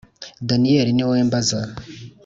[0.47, 1.61] daniel niwowe mbaza!